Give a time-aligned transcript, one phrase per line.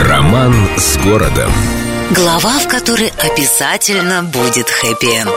[0.00, 1.52] Роман с городом.
[2.16, 5.30] Глава, в которой обязательно будет хэппи-энд.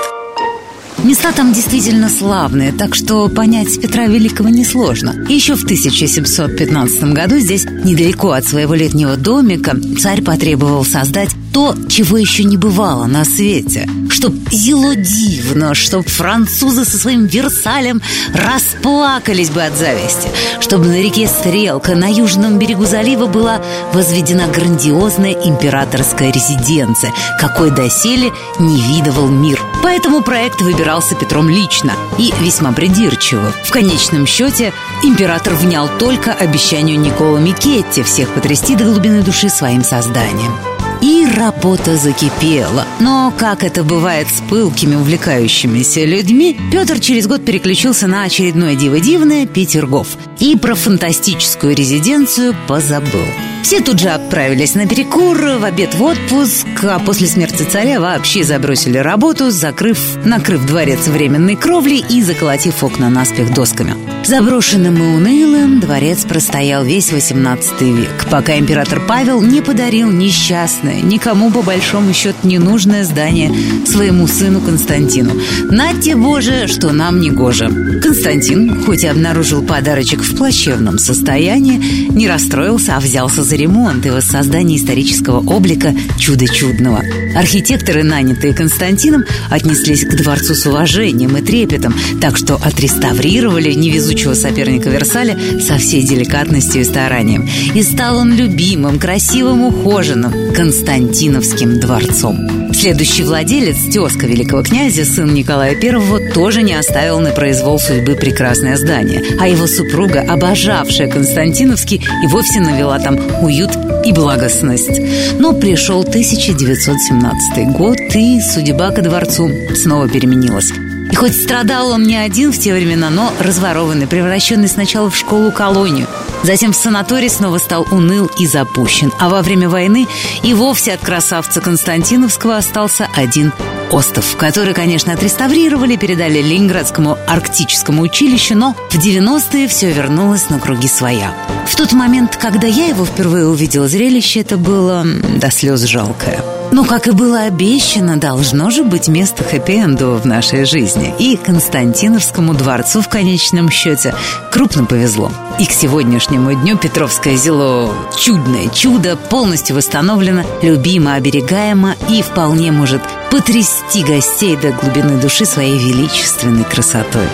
[1.03, 5.25] Места там действительно славные, так что понять Петра Великого несложно.
[5.27, 12.17] Еще в 1715 году здесь, недалеко от своего летнего домика, царь потребовал создать то, чего
[12.17, 13.87] еще не бывало на свете.
[14.09, 18.01] Чтоб зело дивно, чтоб французы со своим Версалем
[18.33, 20.27] расплакались бы от зависти,
[20.59, 23.61] чтобы на реке Стрелка на южном берегу залива была
[23.93, 29.61] возведена грандиозная императорская резиденция, какой доселе не видывал мир.
[29.83, 33.53] Поэтому проект выбирался Петром лично и весьма придирчиво.
[33.65, 39.83] В конечном счете император внял только обещанию Никола Микетти всех потрясти до глубины души своим
[39.83, 40.72] созданием.
[41.03, 42.85] И работа закипела.
[43.01, 49.01] Но, как это бывает с пылкими, увлекающимися людьми, Петр через год переключился на очередное диво
[49.01, 53.25] дивное Петергоф и про фантастическую резиденцию позабыл.
[53.63, 58.45] Все тут же отправились на перекур, в обед в отпуск, а после смерти царя вообще
[58.45, 64.12] забросили работу, закрыв, накрыв дворец временной кровлей и заколотив окна наспех досками.
[64.25, 71.51] Заброшенным и унылым дворец простоял весь 18 век, пока император Павел не подарил несчастное, никому
[71.51, 73.51] по большому счету не нужное здание
[73.85, 75.33] своему сыну Константину.
[75.69, 77.67] Нате Боже, что нам не гоже.
[78.01, 84.09] Константин, хоть и обнаружил подарочек в плачевном состоянии, не расстроился, а взялся за ремонт и
[84.09, 87.03] воссоздание исторического облика чуда чудного.
[87.35, 93.73] Архитекторы, нанятые Константином, отнеслись к дворцу с уважением и трепетом, так что отреставрировали
[94.13, 97.47] невезучего соперника Версаля со всей деликатностью и старанием.
[97.73, 102.71] И стал он любимым, красивым, ухоженным Константиновским дворцом.
[102.73, 108.77] Следующий владелец, тезка великого князя, сын Николая I, тоже не оставил на произвол судьбы прекрасное
[108.77, 113.71] здание, а его супруга, обожавшая Константиновский, и вовсе навела там уют
[114.05, 114.99] и благостность.
[115.39, 120.71] Но пришел 1917 год, и судьба ко дворцу снова переменилась.
[121.11, 126.07] И хоть страдал он не один в те времена, но разворованный, превращенный сначала в школу-колонию,
[126.43, 129.11] затем в санаторий снова стал уныл и запущен.
[129.19, 130.07] А во время войны
[130.43, 133.51] и вовсе от красавца Константиновского остался один
[133.91, 140.87] остров, который, конечно, отреставрировали, передали Ленинградскому арктическому училищу, но в 90-е все вернулось на круги
[140.87, 141.33] своя.
[141.67, 146.43] В тот момент, когда я его впервые увидела, зрелище это было до слез жалкое.
[146.73, 151.13] Но, как и было обещано, должно же быть место хэппи-энду в нашей жизни.
[151.19, 154.15] И Константиновскому дворцу в конечном счете
[154.51, 155.31] крупно повезло.
[155.59, 163.03] И к сегодняшнему дню Петровское зело чудное чудо полностью восстановлено, любимо, оберегаемо и вполне может
[163.29, 167.27] потрясти гостей до глубины души своей величественной красотой.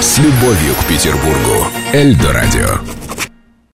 [0.00, 1.66] С любовью к Петербургу.
[1.92, 3.09] Эльдо радио.